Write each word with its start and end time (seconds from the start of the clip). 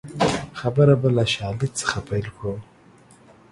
خبره 0.59 0.95
به 1.01 1.09
له 1.17 1.25
شالید 1.33 1.73
څخه 1.81 1.97
پیل 2.07 2.25
کړو 2.37 2.55